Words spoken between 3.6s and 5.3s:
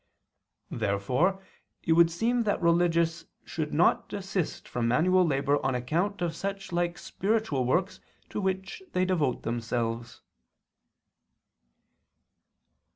not desist from manual